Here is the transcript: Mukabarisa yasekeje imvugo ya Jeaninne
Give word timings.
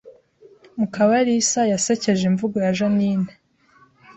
Mukabarisa 0.79 1.61
yasekeje 1.73 2.23
imvugo 2.31 2.57
ya 2.65 2.71
Jeaninne 2.77 3.31